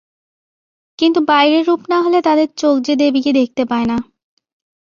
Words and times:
কিন্তু, 0.99 1.19
বাইরের 1.21 1.63
রূপ 1.65 1.81
না 1.89 1.97
হলে 2.01 2.19
তাদের 2.21 2.47
চোখ 2.57 2.75
যে 2.81 2.93
দেবীকে 2.95 3.31
দেখতে 3.33 3.63
পায় 3.65 3.87
না। 3.87 3.97